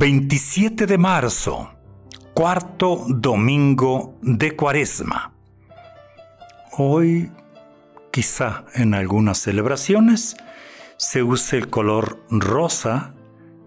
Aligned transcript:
27 0.00 0.86
de 0.86 0.96
marzo, 0.96 1.74
cuarto 2.32 3.04
domingo 3.06 4.18
de 4.22 4.56
Cuaresma. 4.56 5.34
Hoy, 6.78 7.30
quizá 8.10 8.64
en 8.72 8.94
algunas 8.94 9.36
celebraciones, 9.36 10.38
se 10.96 11.22
use 11.22 11.58
el 11.58 11.68
color 11.68 12.24
rosa 12.30 13.12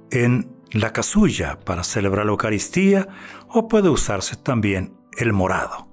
en 0.09 0.49
la 0.71 0.91
casulla 0.91 1.59
para 1.59 1.83
celebrar 1.83 2.25
la 2.25 2.31
Eucaristía 2.31 3.07
o 3.47 3.67
puede 3.67 3.89
usarse 3.89 4.35
también 4.35 4.97
el 5.15 5.33
morado. 5.33 5.87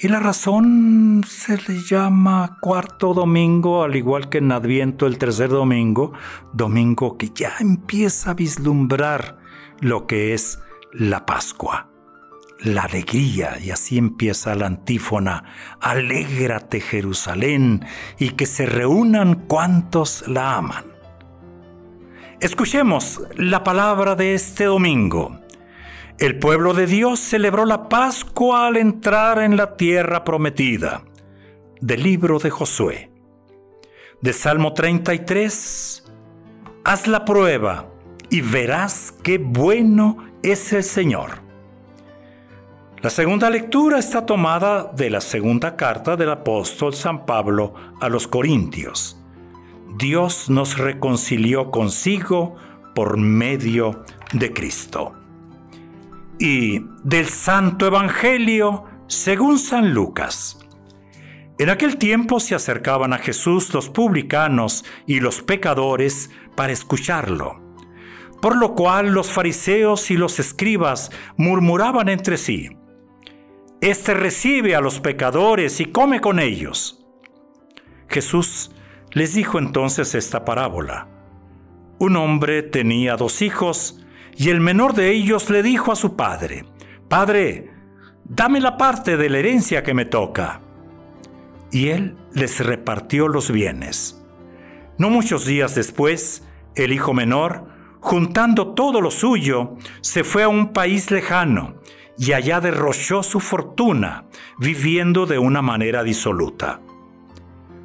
Y 0.00 0.08
la 0.08 0.18
razón 0.18 1.22
se 1.24 1.58
le 1.58 1.80
llama 1.84 2.58
cuarto 2.60 3.14
domingo, 3.14 3.84
al 3.84 3.94
igual 3.94 4.30
que 4.30 4.38
en 4.38 4.50
Adviento 4.50 5.06
el 5.06 5.16
tercer 5.16 5.50
domingo, 5.50 6.12
domingo 6.52 7.16
que 7.16 7.30
ya 7.32 7.52
empieza 7.60 8.32
a 8.32 8.34
vislumbrar 8.34 9.39
lo 9.80 10.06
que 10.06 10.34
es 10.34 10.60
la 10.92 11.26
Pascua, 11.26 11.88
la 12.58 12.82
alegría, 12.82 13.58
y 13.58 13.70
así 13.70 13.96
empieza 13.96 14.54
la 14.54 14.66
antífona, 14.66 15.44
alégrate 15.80 16.80
Jerusalén, 16.80 17.84
y 18.18 18.30
que 18.30 18.46
se 18.46 18.66
reúnan 18.66 19.46
cuantos 19.46 20.26
la 20.28 20.56
aman. 20.56 20.84
Escuchemos 22.40 23.22
la 23.36 23.64
palabra 23.64 24.14
de 24.14 24.34
este 24.34 24.64
domingo. 24.64 25.38
El 26.18 26.38
pueblo 26.38 26.74
de 26.74 26.86
Dios 26.86 27.20
celebró 27.20 27.64
la 27.64 27.88
Pascua 27.88 28.66
al 28.66 28.76
entrar 28.76 29.38
en 29.38 29.56
la 29.56 29.76
tierra 29.76 30.24
prometida. 30.24 31.02
Del 31.80 32.02
libro 32.02 32.38
de 32.38 32.50
Josué. 32.50 33.10
De 34.20 34.32
Salmo 34.34 34.74
33. 34.74 36.04
Haz 36.84 37.06
la 37.06 37.24
prueba 37.24 37.89
y 38.30 38.40
verás 38.40 39.14
qué 39.22 39.38
bueno 39.38 40.18
es 40.42 40.72
el 40.72 40.84
Señor. 40.84 41.42
La 43.02 43.10
segunda 43.10 43.48
lectura 43.48 43.98
está 43.98 44.26
tomada 44.26 44.92
de 44.94 45.10
la 45.10 45.20
segunda 45.20 45.74
carta 45.74 46.16
del 46.16 46.30
apóstol 46.30 46.94
San 46.94 47.24
Pablo 47.24 47.74
a 48.00 48.08
los 48.08 48.28
Corintios. 48.28 49.18
Dios 49.96 50.50
nos 50.50 50.78
reconcilió 50.78 51.70
consigo 51.70 52.56
por 52.94 53.16
medio 53.16 54.04
de 54.32 54.52
Cristo 54.52 55.14
y 56.38 56.80
del 57.02 57.26
Santo 57.26 57.86
Evangelio 57.86 58.84
según 59.06 59.58
San 59.58 59.92
Lucas. 59.92 60.58
En 61.58 61.68
aquel 61.68 61.96
tiempo 61.96 62.40
se 62.40 62.54
acercaban 62.54 63.12
a 63.12 63.18
Jesús 63.18 63.74
los 63.74 63.90
publicanos 63.90 64.84
y 65.06 65.20
los 65.20 65.42
pecadores 65.42 66.30
para 66.54 66.72
escucharlo, 66.72 67.59
por 68.40 68.56
lo 68.56 68.74
cual 68.74 69.12
los 69.12 69.30
fariseos 69.30 70.10
y 70.10 70.16
los 70.16 70.38
escribas 70.38 71.10
murmuraban 71.36 72.08
entre 72.08 72.36
sí, 72.36 72.76
Este 73.80 74.12
recibe 74.12 74.74
a 74.74 74.80
los 74.80 75.00
pecadores 75.00 75.80
y 75.80 75.86
come 75.86 76.20
con 76.20 76.38
ellos. 76.38 77.06
Jesús 78.08 78.72
les 79.12 79.34
dijo 79.34 79.58
entonces 79.58 80.14
esta 80.14 80.44
parábola. 80.44 81.08
Un 81.98 82.16
hombre 82.16 82.62
tenía 82.62 83.16
dos 83.16 83.40
hijos, 83.40 84.04
y 84.36 84.50
el 84.50 84.60
menor 84.60 84.94
de 84.94 85.10
ellos 85.10 85.50
le 85.50 85.62
dijo 85.62 85.92
a 85.92 85.96
su 85.96 86.16
padre, 86.16 86.64
Padre, 87.08 87.70
dame 88.24 88.60
la 88.60 88.76
parte 88.76 89.16
de 89.16 89.28
la 89.28 89.38
herencia 89.38 89.82
que 89.82 89.94
me 89.94 90.04
toca. 90.04 90.60
Y 91.72 91.88
él 91.88 92.16
les 92.32 92.64
repartió 92.64 93.28
los 93.28 93.50
bienes. 93.50 94.22
No 94.98 95.10
muchos 95.10 95.46
días 95.46 95.74
después, 95.74 96.46
el 96.74 96.92
hijo 96.92 97.14
menor, 97.14 97.69
juntando 98.00 98.74
todo 98.74 99.00
lo 99.00 99.10
suyo, 99.10 99.76
se 100.00 100.24
fue 100.24 100.42
a 100.42 100.48
un 100.48 100.72
país 100.72 101.10
lejano 101.10 101.74
y 102.18 102.32
allá 102.32 102.60
derrochó 102.60 103.22
su 103.22 103.40
fortuna, 103.40 104.24
viviendo 104.58 105.26
de 105.26 105.38
una 105.38 105.62
manera 105.62 106.02
disoluta. 106.02 106.80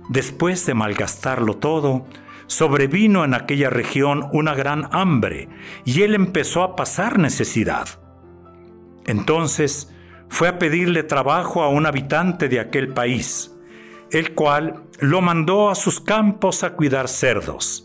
Después 0.09 0.65
de 0.65 0.73
malgastarlo 0.73 1.57
todo, 1.57 2.05
sobrevino 2.47 3.23
en 3.23 3.33
aquella 3.33 3.69
región 3.69 4.27
una 4.33 4.53
gran 4.53 4.89
hambre 4.91 5.49
y 5.83 6.01
él 6.03 6.15
empezó 6.15 6.63
a 6.63 6.75
pasar 6.75 7.17
necesidad. 7.17 7.87
Entonces 9.05 9.93
fue 10.29 10.47
a 10.47 10.59
pedirle 10.59 11.03
trabajo 11.03 11.63
a 11.63 11.69
un 11.69 11.85
habitante 11.85 12.49
de 12.49 12.59
aquel 12.59 12.89
país, 12.89 13.55
el 14.11 14.33
cual 14.33 14.83
lo 14.99 15.21
mandó 15.21 15.69
a 15.69 15.75
sus 15.75 15.99
campos 15.99 16.63
a 16.63 16.73
cuidar 16.73 17.07
cerdos. 17.07 17.84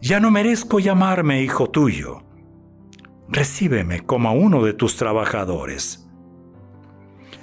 Ya 0.00 0.20
no 0.20 0.30
merezco 0.30 0.78
llamarme 0.78 1.42
hijo 1.42 1.70
tuyo. 1.70 2.22
Recíbeme 3.28 4.06
como 4.06 4.28
a 4.28 4.32
uno 4.32 4.64
de 4.64 4.72
tus 4.72 4.96
trabajadores. 4.96 6.08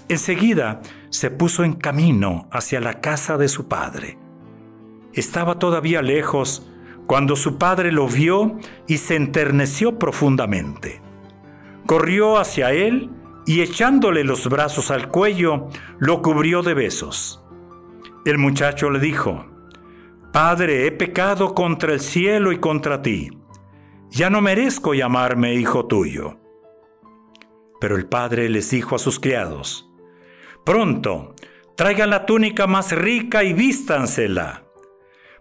Enseguida 0.07 0.81
se 1.09 1.31
puso 1.31 1.63
en 1.63 1.73
camino 1.73 2.47
hacia 2.51 2.79
la 2.79 3.01
casa 3.01 3.37
de 3.37 3.47
su 3.47 3.67
padre 3.67 4.17
estaba 5.15 5.59
todavía 5.59 6.01
lejos 6.01 6.67
cuando 7.07 7.35
su 7.35 7.57
padre 7.57 7.91
lo 7.91 8.07
vio 8.07 8.57
y 8.87 8.97
se 8.97 9.15
enterneció 9.15 9.97
profundamente. 9.97 11.01
Corrió 11.85 12.37
hacia 12.37 12.71
él 12.73 13.09
y 13.45 13.61
echándole 13.61 14.23
los 14.23 14.49
brazos 14.49 14.91
al 14.91 15.09
cuello, 15.09 15.69
lo 15.99 16.21
cubrió 16.21 16.63
de 16.63 16.73
besos. 16.73 17.43
El 18.25 18.39
muchacho 18.39 18.89
le 18.89 18.99
dijo, 18.99 19.45
Padre, 20.35 20.85
he 20.85 20.91
pecado 20.91 21.53
contra 21.53 21.93
el 21.93 22.01
cielo 22.01 22.51
y 22.51 22.57
contra 22.59 23.01
ti. 23.01 23.31
Ya 24.09 24.29
no 24.29 24.41
merezco 24.41 24.93
llamarme 24.93 25.53
hijo 25.53 25.85
tuyo. 25.85 26.41
Pero 27.79 27.95
el 27.95 28.05
padre 28.05 28.49
les 28.49 28.69
dijo 28.69 28.97
a 28.97 28.99
sus 28.99 29.17
criados, 29.17 29.89
Pronto, 30.65 31.35
traigan 31.77 32.09
la 32.09 32.25
túnica 32.25 32.67
más 32.67 32.91
rica 32.91 33.45
y 33.45 33.53
vístansela 33.53 34.65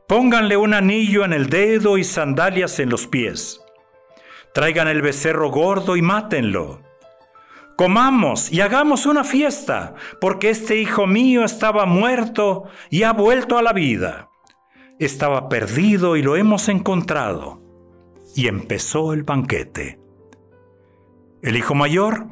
Pónganle 0.07 0.57
un 0.57 0.75
anillo 0.75 1.25
en 1.25 1.33
el 1.33 1.51
dedo 1.51 1.99
y 1.99 2.05
sandalias 2.05 2.79
en 2.79 2.89
los 2.89 3.09
pies. 3.09 3.61
Traigan 4.53 4.87
el 4.87 5.03
becerro 5.03 5.51
gordo 5.51 5.97
y 5.97 6.03
mátenlo. 6.03 6.83
Comamos 7.77 8.53
y 8.53 8.61
hagamos 8.61 9.07
una 9.07 9.25
fiesta, 9.25 9.97
porque 10.21 10.51
este 10.51 10.77
hijo 10.77 11.09
mío 11.09 11.45
estaba 11.45 11.85
muerto 11.85 12.69
y 12.91 13.03
ha 13.03 13.13
vuelto 13.13 13.59
a 13.59 13.63
la 13.63 13.73
vida. 13.73 14.31
Estaba 14.99 15.49
perdido 15.49 16.17
y 16.17 16.23
lo 16.23 16.37
hemos 16.37 16.69
encontrado. 16.69 17.61
Y 18.37 18.47
empezó 18.47 19.13
el 19.13 19.25
banquete. 19.25 19.99
El 21.43 21.57
hijo 21.57 21.75
mayor 21.75 22.29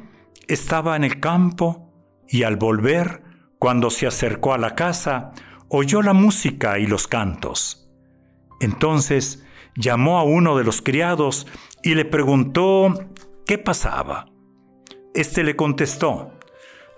estaba 0.47 0.95
en 0.95 1.03
el 1.03 1.19
campo 1.19 1.91
y 2.27 2.43
al 2.43 2.55
volver, 2.55 3.21
cuando 3.59 3.89
se 3.89 4.07
acercó 4.07 4.53
a 4.53 4.57
la 4.57 4.75
casa, 4.75 5.31
oyó 5.67 6.01
la 6.01 6.13
música 6.13 6.79
y 6.79 6.87
los 6.87 7.07
cantos. 7.07 7.89
Entonces 8.59 9.45
llamó 9.75 10.17
a 10.17 10.23
uno 10.23 10.57
de 10.57 10.63
los 10.63 10.81
criados 10.81 11.47
y 11.83 11.95
le 11.95 12.05
preguntó 12.05 12.93
qué 13.45 13.57
pasaba. 13.57 14.25
Este 15.13 15.43
le 15.43 15.55
contestó, 15.55 16.31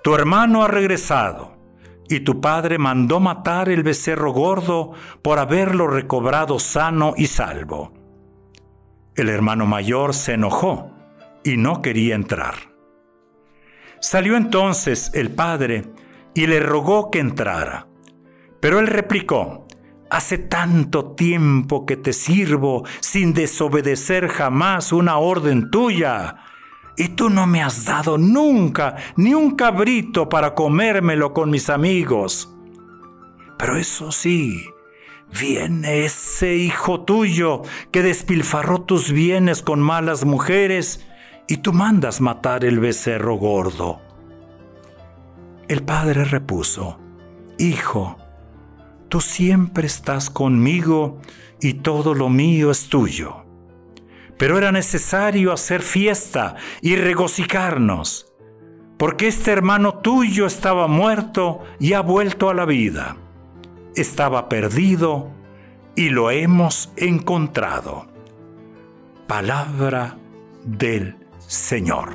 tu 0.03 0.13
hermano 0.15 0.63
ha 0.63 0.67
regresado 0.67 1.54
y 2.09 2.21
tu 2.21 2.41
padre 2.41 2.77
mandó 2.77 3.19
matar 3.19 3.69
el 3.69 3.83
becerro 3.83 4.31
gordo 4.31 4.93
por 5.21 5.39
haberlo 5.39 5.87
recobrado 5.87 6.59
sano 6.59 7.13
y 7.17 7.27
salvo. 7.27 7.93
El 9.15 9.29
hermano 9.29 9.65
mayor 9.65 10.13
se 10.13 10.33
enojó 10.33 10.91
y 11.43 11.57
no 11.57 11.81
quería 11.81 12.15
entrar. 12.15 12.55
Salió 13.99 14.35
entonces 14.37 15.11
el 15.13 15.31
padre 15.31 15.85
y 16.33 16.47
le 16.47 16.59
rogó 16.59 17.09
que 17.09 17.19
entrara. 17.19 17.87
Pero 18.59 18.79
él 18.79 18.87
replicó, 18.87 19.65
Hace 20.09 20.37
tanto 20.37 21.13
tiempo 21.15 21.85
que 21.85 21.97
te 21.97 22.13
sirvo 22.13 22.85
sin 22.99 23.33
desobedecer 23.33 24.27
jamás 24.27 24.93
una 24.93 25.17
orden 25.17 25.71
tuya, 25.71 26.35
y 26.97 27.09
tú 27.09 27.30
no 27.30 27.45
me 27.47 27.62
has 27.62 27.86
dado 27.86 28.18
nunca 28.18 28.95
ni 29.15 29.33
un 29.33 29.56
cabrito 29.56 30.30
para 30.30 30.56
comérmelo 30.56 31.33
con 31.33 31.50
mis 31.50 31.69
amigos. 31.69 32.51
Pero 33.57 33.77
eso 33.77 34.12
sí, 34.12 34.65
viene 35.39 36.06
ese 36.06 36.56
hijo 36.56 37.01
tuyo 37.01 37.62
que 37.92 38.01
despilfarró 38.01 38.81
tus 38.81 39.12
bienes 39.12 39.62
con 39.62 39.80
malas 39.80 40.25
mujeres 40.25 41.06
y 41.47 41.57
tú 41.57 41.74
mandas 41.74 42.21
matar 42.21 42.65
el 42.65 42.80
becerro 42.80 43.36
gordo. 43.36 44.01
El 45.68 45.83
padre 45.83 46.25
repuso, 46.25 47.00
Hijo, 47.57 48.18
tú 49.09 49.21
siempre 49.21 49.88
estás 49.88 50.30
conmigo 50.30 51.19
y 51.62 51.75
todo 51.75 52.13
lo 52.13 52.30
mío 52.30 52.69
es 52.69 52.89
tuyo. 52.89 53.44
Pero 54.37 54.57
era 54.57 54.71
necesario 54.71 55.53
hacer 55.53 55.81
fiesta 55.81 56.55
y 56.81 56.95
regocijarnos, 56.95 58.33
porque 58.97 59.27
este 59.27 59.51
hermano 59.51 59.99
tuyo 59.99 60.45
estaba 60.45 60.87
muerto 60.87 61.61
y 61.79 61.93
ha 61.93 62.01
vuelto 62.01 62.49
a 62.49 62.53
la 62.53 62.65
vida. 62.65 63.17
Estaba 63.95 64.49
perdido 64.49 65.31
y 65.95 66.09
lo 66.09 66.31
hemos 66.31 66.91
encontrado. 66.97 68.07
Palabra 69.27 70.17
del 70.63 71.15
Señor. 71.39 72.09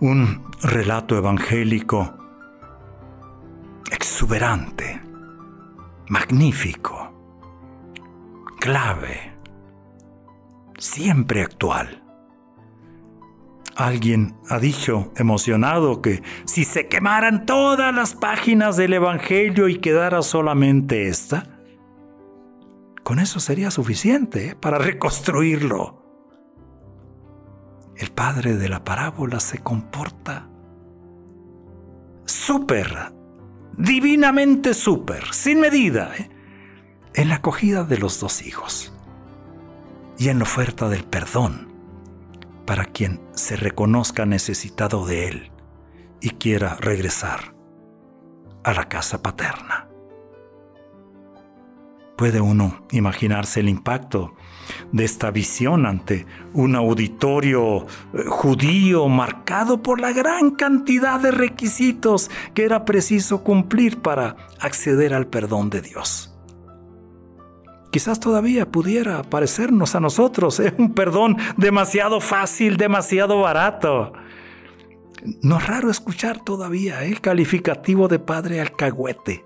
Un 0.00 0.50
relato 0.62 1.16
evangélico 1.16 2.16
exuberante, 3.90 5.00
magnífico, 6.08 6.99
clave, 8.70 9.32
siempre 10.78 11.42
actual. 11.42 12.04
Alguien 13.74 14.36
ha 14.48 14.60
dicho 14.60 15.12
emocionado 15.16 16.00
que 16.00 16.22
si 16.44 16.62
se 16.62 16.86
quemaran 16.86 17.46
todas 17.46 17.92
las 17.92 18.14
páginas 18.14 18.76
del 18.76 18.92
Evangelio 18.92 19.66
y 19.66 19.80
quedara 19.80 20.22
solamente 20.22 21.08
esta, 21.08 21.58
con 23.02 23.18
eso 23.18 23.40
sería 23.40 23.72
suficiente 23.72 24.50
¿eh? 24.50 24.54
para 24.54 24.78
reconstruirlo. 24.78 26.04
El 27.96 28.12
padre 28.12 28.54
de 28.54 28.68
la 28.68 28.84
parábola 28.84 29.40
se 29.40 29.58
comporta 29.58 30.48
súper 32.24 33.12
divinamente 33.76 34.74
súper, 34.74 35.24
sin 35.32 35.58
medida, 35.58 36.12
¿eh? 36.16 36.39
En 37.14 37.28
la 37.28 37.36
acogida 37.36 37.84
de 37.84 37.98
los 37.98 38.20
dos 38.20 38.42
hijos 38.42 38.92
y 40.18 40.28
en 40.28 40.38
la 40.38 40.44
oferta 40.44 40.88
del 40.88 41.04
perdón 41.04 41.72
para 42.66 42.84
quien 42.84 43.20
se 43.32 43.56
reconozca 43.56 44.26
necesitado 44.26 45.06
de 45.06 45.28
él 45.28 45.50
y 46.20 46.30
quiera 46.30 46.76
regresar 46.76 47.54
a 48.62 48.72
la 48.72 48.88
casa 48.88 49.22
paterna. 49.22 49.88
Puede 52.16 52.40
uno 52.40 52.86
imaginarse 52.90 53.60
el 53.60 53.70
impacto 53.70 54.34
de 54.92 55.04
esta 55.04 55.30
visión 55.30 55.86
ante 55.86 56.26
un 56.52 56.76
auditorio 56.76 57.86
eh, 58.12 58.24
judío 58.28 59.08
marcado 59.08 59.82
por 59.82 60.00
la 60.00 60.12
gran 60.12 60.50
cantidad 60.50 61.18
de 61.18 61.30
requisitos 61.30 62.30
que 62.52 62.64
era 62.64 62.84
preciso 62.84 63.42
cumplir 63.42 64.02
para 64.02 64.36
acceder 64.60 65.14
al 65.14 65.28
perdón 65.28 65.70
de 65.70 65.80
Dios. 65.80 66.29
Quizás 67.90 68.20
todavía 68.20 68.70
pudiera 68.70 69.22
parecernos 69.22 69.94
a 69.94 70.00
nosotros 70.00 70.60
¿eh? 70.60 70.74
un 70.78 70.94
perdón 70.94 71.36
demasiado 71.56 72.20
fácil, 72.20 72.76
demasiado 72.76 73.40
barato. 73.40 74.12
No 75.42 75.58
es 75.58 75.66
raro 75.66 75.90
escuchar 75.90 76.42
todavía 76.42 77.04
el 77.04 77.20
calificativo 77.20 78.08
de 78.08 78.18
padre 78.18 78.60
alcahuete 78.60 79.44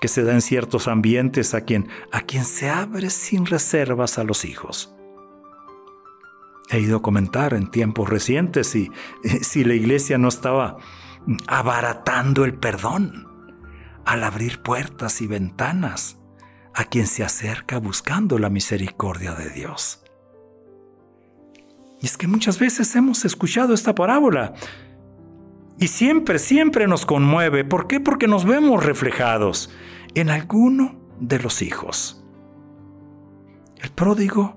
que 0.00 0.08
se 0.08 0.22
da 0.22 0.32
en 0.32 0.42
ciertos 0.42 0.86
ambientes 0.86 1.54
a 1.54 1.62
quien, 1.62 1.88
a 2.12 2.20
quien 2.20 2.44
se 2.44 2.68
abre 2.68 3.08
sin 3.08 3.46
reservas 3.46 4.18
a 4.18 4.24
los 4.24 4.44
hijos. 4.44 4.94
He 6.68 6.80
ido 6.80 6.98
a 6.98 7.02
comentar 7.02 7.54
en 7.54 7.70
tiempos 7.70 8.10
recientes 8.10 8.66
si, 8.66 8.90
si 9.42 9.64
la 9.64 9.74
iglesia 9.74 10.18
no 10.18 10.28
estaba 10.28 10.76
abaratando 11.46 12.44
el 12.44 12.54
perdón 12.54 13.28
al 14.04 14.24
abrir 14.24 14.60
puertas 14.60 15.22
y 15.22 15.26
ventanas 15.26 16.18
a 16.74 16.84
quien 16.84 17.06
se 17.06 17.22
acerca 17.22 17.78
buscando 17.78 18.38
la 18.38 18.50
misericordia 18.50 19.34
de 19.34 19.50
Dios. 19.50 20.02
Y 22.00 22.06
es 22.06 22.16
que 22.16 22.26
muchas 22.26 22.58
veces 22.58 22.94
hemos 22.96 23.24
escuchado 23.24 23.72
esta 23.72 23.94
parábola 23.94 24.54
y 25.78 25.88
siempre, 25.88 26.38
siempre 26.38 26.86
nos 26.86 27.06
conmueve. 27.06 27.64
¿Por 27.64 27.86
qué? 27.86 28.00
Porque 28.00 28.28
nos 28.28 28.44
vemos 28.44 28.84
reflejados 28.84 29.70
en 30.14 30.30
alguno 30.30 30.96
de 31.20 31.38
los 31.38 31.62
hijos. 31.62 32.22
El 33.80 33.90
pródigo 33.90 34.56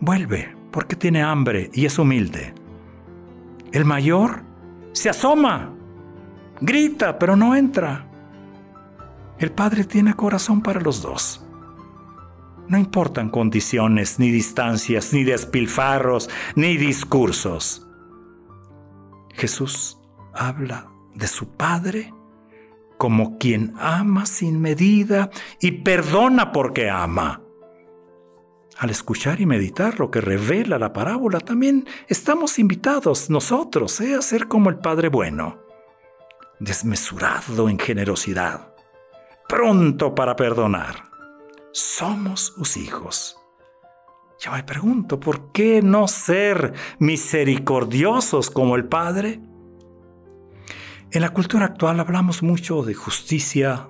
vuelve 0.00 0.54
porque 0.70 0.96
tiene 0.96 1.22
hambre 1.22 1.70
y 1.72 1.86
es 1.86 1.98
humilde. 1.98 2.54
El 3.72 3.84
mayor 3.84 4.42
se 4.92 5.08
asoma, 5.08 5.72
grita, 6.60 7.18
pero 7.18 7.36
no 7.36 7.54
entra. 7.56 8.06
El 9.38 9.50
padre 9.50 9.84
tiene 9.84 10.14
corazón 10.14 10.62
para 10.62 10.80
los 10.80 11.02
dos. 11.02 11.43
No 12.68 12.78
importan 12.78 13.28
condiciones, 13.28 14.18
ni 14.18 14.30
distancias, 14.30 15.12
ni 15.12 15.24
despilfarros, 15.24 16.30
ni 16.54 16.76
discursos. 16.76 17.86
Jesús 19.34 19.98
habla 20.32 20.90
de 21.14 21.26
su 21.26 21.48
Padre 21.48 22.12
como 22.96 23.38
quien 23.38 23.74
ama 23.78 24.24
sin 24.24 24.60
medida 24.60 25.30
y 25.60 25.72
perdona 25.72 26.52
porque 26.52 26.88
ama. 26.88 27.42
Al 28.78 28.90
escuchar 28.90 29.40
y 29.40 29.46
meditar 29.46 30.00
lo 30.00 30.10
que 30.10 30.20
revela 30.20 30.78
la 30.78 30.92
parábola, 30.92 31.40
también 31.40 31.86
estamos 32.08 32.58
invitados 32.58 33.30
nosotros 33.30 34.00
eh, 34.00 34.14
a 34.14 34.22
ser 34.22 34.48
como 34.48 34.68
el 34.68 34.76
Padre 34.76 35.08
bueno, 35.08 35.58
desmesurado 36.58 37.68
en 37.68 37.78
generosidad, 37.78 38.74
pronto 39.48 40.14
para 40.14 40.34
perdonar. 40.34 41.13
Somos 41.74 42.54
sus 42.56 42.76
hijos. 42.76 43.36
Yo 44.38 44.52
me 44.52 44.62
pregunto, 44.62 45.18
¿por 45.18 45.50
qué 45.50 45.82
no 45.82 46.06
ser 46.06 46.72
misericordiosos 47.00 48.48
como 48.48 48.76
el 48.76 48.84
Padre? 48.84 49.40
En 51.10 51.20
la 51.20 51.30
cultura 51.30 51.64
actual 51.64 51.98
hablamos 51.98 52.44
mucho 52.44 52.84
de 52.84 52.94
justicia, 52.94 53.88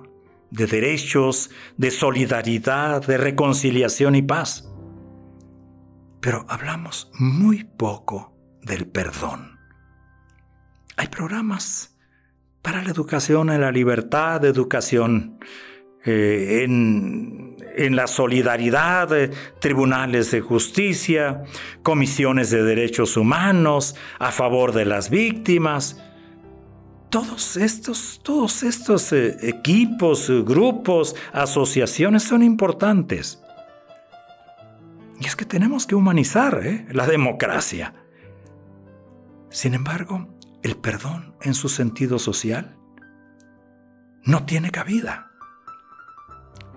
de 0.49 0.65
derechos, 0.65 1.51
de 1.77 1.91
solidaridad, 1.91 3.05
de 3.05 3.19
reconciliación 3.19 4.15
y 4.15 4.23
paz. 4.23 4.67
Pero 6.21 6.43
hablamos 6.49 7.11
muy 7.19 7.65
poco 7.65 8.35
del 8.63 8.87
perdón. 8.87 9.59
Hay 10.97 11.09
programas 11.09 11.95
para 12.63 12.81
la 12.81 12.89
educación 12.89 13.51
en 13.51 13.61
la 13.61 13.71
libertad, 13.71 14.41
de 14.41 14.47
educación 14.47 15.37
eh, 16.05 16.63
en, 16.63 17.57
en, 17.75 17.95
la 17.95 18.07
solidaridad, 18.07 19.09
tribunales 19.59 20.31
de 20.31 20.41
justicia, 20.41 21.43
comisiones 21.83 22.49
de 22.51 22.63
derechos 22.63 23.17
humanos 23.17 23.95
a 24.19 24.31
favor 24.31 24.71
de 24.73 24.85
las 24.85 25.09
víctimas 25.09 26.01
todos 27.15 27.55
estos, 27.55 28.19
todos 28.23 28.63
estos 28.63 29.13
eh, 29.13 29.37
equipos, 29.47 30.29
eh, 30.29 30.41
grupos, 30.41 31.15
asociaciones 31.31 32.23
son 32.23 32.43
importantes. 32.43 33.41
Y 35.21 35.25
es 35.25 35.37
que 35.37 35.45
tenemos 35.45 35.87
que 35.87 35.95
humanizar 35.95 36.59
¿eh? 36.61 36.85
la 36.91 37.07
democracia. 37.07 37.93
Sin 39.49 39.73
embargo, 39.75 40.27
el 40.61 40.75
perdón 40.75 41.35
en 41.41 41.53
su 41.53 41.69
sentido 41.69 42.19
social 42.19 42.75
no 44.25 44.45
tiene 44.45 44.71
cabida. 44.71 45.31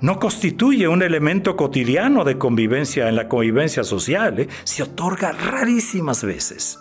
No 0.00 0.18
constituye 0.18 0.88
un 0.88 1.02
elemento 1.02 1.56
cotidiano 1.56 2.24
de 2.24 2.38
convivencia 2.38 3.08
en 3.08 3.16
la 3.16 3.28
convivencia 3.28 3.84
social, 3.84 4.38
¿eh? 4.40 4.48
se 4.64 4.82
otorga 4.82 5.32
rarísimas 5.32 6.22
veces. 6.24 6.78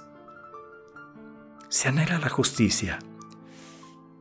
Se 1.69 1.89
anhela 1.89 2.19
la 2.19 2.29
justicia, 2.29 2.99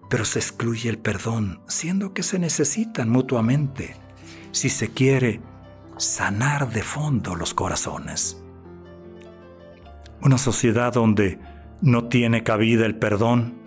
pero 0.09 0.25
se 0.25 0.39
excluye 0.39 0.89
el 0.89 0.99
perdón, 0.99 1.61
siendo 1.67 2.15
que 2.15 2.23
se 2.23 2.39
necesitan 2.39 3.09
mutuamente 3.09 3.97
si 4.53 4.69
se 4.69 4.89
quiere 4.89 5.41
sanar 5.97 6.71
de 6.71 6.83
fondo 6.83 7.35
los 7.35 7.55
corazones. 7.55 8.43
Una 10.23 10.39
sociedad 10.39 10.93
donde 10.93 11.39
no 11.83 12.09
tiene 12.09 12.43
cabida 12.43 12.87
el 12.87 12.97
perdón 12.97 13.61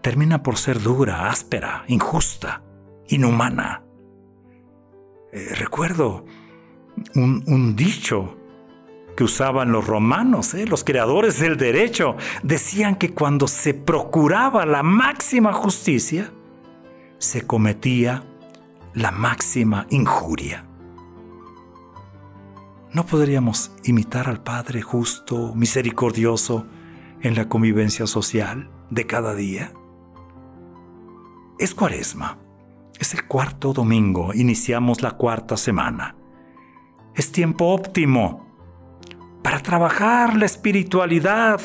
termina 0.00 0.42
por 0.42 0.56
ser 0.56 0.80
dura, 0.80 1.28
áspera, 1.28 1.84
injusta, 1.88 2.62
inhumana. 3.08 3.82
Eh, 5.32 5.54
recuerdo 5.56 6.24
un, 7.14 7.76
dicho 7.76 8.36
que 9.16 9.24
usaban 9.24 9.72
los 9.72 9.86
romanos, 9.86 10.54
eh, 10.54 10.66
los 10.66 10.84
creadores 10.84 11.38
del 11.40 11.56
derecho, 11.56 12.16
decían 12.42 12.96
que 12.96 13.12
cuando 13.12 13.46
se 13.48 13.74
procuraba 13.74 14.64
la 14.64 14.82
máxima 14.82 15.52
justicia, 15.52 16.32
se 17.18 17.46
cometía 17.46 18.24
la 18.94 19.10
máxima 19.10 19.86
injuria. 19.90 20.64
¿No 22.92 23.04
podríamos 23.04 23.72
imitar 23.84 24.28
al 24.28 24.42
Padre 24.42 24.80
justo, 24.80 25.52
misericordioso 25.54 26.66
en 27.20 27.34
la 27.34 27.48
convivencia 27.48 28.06
social 28.06 28.70
de 28.88 29.06
cada 29.06 29.34
día? 29.34 29.72
Es 31.58 31.74
cuaresma. 31.74 32.38
Es 32.98 33.14
el 33.14 33.26
cuarto 33.26 33.72
domingo, 33.72 34.34
iniciamos 34.34 35.02
la 35.02 35.12
cuarta 35.12 35.56
semana. 35.56 36.16
Es 37.14 37.30
tiempo 37.30 37.66
óptimo 37.66 38.46
para 39.42 39.60
trabajar 39.60 40.36
la 40.36 40.46
espiritualidad 40.46 41.60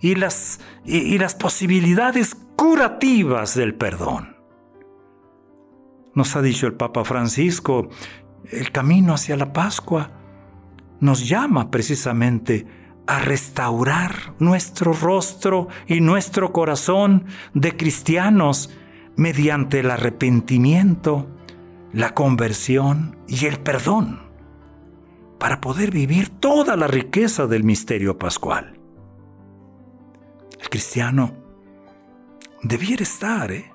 y 0.00 0.14
las, 0.14 0.60
y, 0.84 1.16
las 1.18 1.34
posibilidades 1.34 2.36
curativas 2.56 3.54
del 3.54 3.74
perdón. 3.74 4.36
Nos 6.14 6.36
ha 6.36 6.42
dicho 6.42 6.66
el 6.66 6.74
Papa 6.74 7.04
Francisco, 7.04 7.88
el 8.50 8.70
camino 8.70 9.14
hacia 9.14 9.36
la 9.36 9.52
Pascua 9.52 10.10
nos 11.00 11.28
llama 11.28 11.70
precisamente 11.70 12.66
a 13.06 13.18
restaurar 13.20 14.34
nuestro 14.38 14.92
rostro 14.92 15.68
y 15.86 16.00
nuestro 16.00 16.52
corazón 16.52 17.26
de 17.54 17.76
cristianos 17.76 18.70
mediante 19.16 19.80
el 19.80 19.90
arrepentimiento, 19.90 21.26
la 21.92 22.14
conversión 22.14 23.16
y 23.26 23.46
el 23.46 23.58
perdón, 23.60 24.20
para 25.38 25.60
poder 25.60 25.90
vivir 25.90 26.28
toda 26.28 26.76
la 26.76 26.86
riqueza 26.86 27.46
del 27.46 27.64
misterio 27.64 28.18
pascual. 28.18 28.78
El 30.60 30.68
cristiano 30.68 31.32
debiera 32.62 33.02
estar 33.02 33.50
¿eh? 33.52 33.72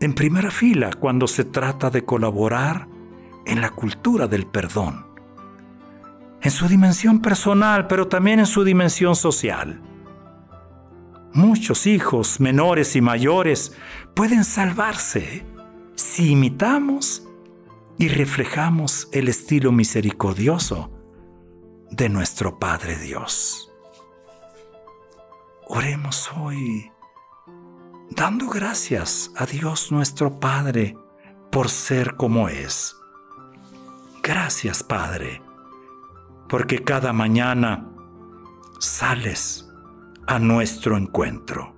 en 0.00 0.14
primera 0.14 0.50
fila 0.50 0.90
cuando 0.98 1.26
se 1.26 1.44
trata 1.44 1.90
de 1.90 2.04
colaborar 2.04 2.88
en 3.46 3.60
la 3.60 3.70
cultura 3.70 4.26
del 4.26 4.46
perdón, 4.46 5.06
en 6.40 6.50
su 6.50 6.68
dimensión 6.68 7.20
personal, 7.20 7.88
pero 7.88 8.06
también 8.06 8.38
en 8.38 8.46
su 8.46 8.62
dimensión 8.62 9.16
social 9.16 9.80
muchos 11.32 11.86
hijos 11.86 12.40
menores 12.40 12.96
y 12.96 13.00
mayores 13.00 13.72
pueden 14.14 14.44
salvarse 14.44 15.44
si 15.94 16.32
imitamos 16.32 17.24
y 17.98 18.08
reflejamos 18.08 19.08
el 19.12 19.28
estilo 19.28 19.72
misericordioso 19.72 20.90
de 21.90 22.08
nuestro 22.08 22.58
Padre 22.58 22.96
Dios. 22.96 23.70
Oremos 25.66 26.30
hoy 26.36 26.90
dando 28.10 28.48
gracias 28.48 29.30
a 29.36 29.46
Dios 29.46 29.92
nuestro 29.92 30.38
Padre 30.40 30.96
por 31.50 31.68
ser 31.68 32.16
como 32.16 32.48
es. 32.48 32.96
Gracias 34.22 34.82
Padre, 34.82 35.42
porque 36.48 36.82
cada 36.82 37.12
mañana 37.12 37.90
sales 38.78 39.67
a 40.28 40.38
nuestro 40.38 40.96
encuentro. 40.98 41.74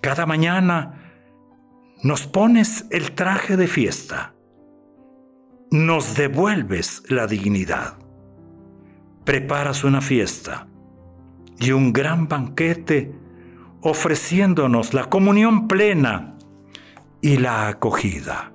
Cada 0.00 0.24
mañana 0.24 1.12
nos 2.02 2.26
pones 2.26 2.86
el 2.90 3.12
traje 3.12 3.58
de 3.58 3.66
fiesta, 3.66 4.34
nos 5.70 6.16
devuelves 6.16 7.02
la 7.10 7.26
dignidad, 7.26 7.98
preparas 9.24 9.84
una 9.84 10.00
fiesta 10.00 10.66
y 11.60 11.72
un 11.72 11.92
gran 11.92 12.26
banquete 12.26 13.14
ofreciéndonos 13.82 14.94
la 14.94 15.10
comunión 15.10 15.68
plena 15.68 16.38
y 17.20 17.36
la 17.36 17.68
acogida. 17.68 18.50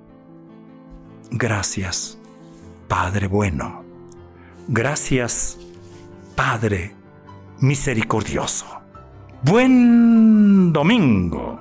Gracias, 1.30 2.18
Padre 2.88 3.28
bueno. 3.28 3.84
Gracias, 4.66 5.58
Padre 6.34 6.96
misericordioso. 7.64 8.66
Buen 9.42 10.72
domingo. 10.72 11.53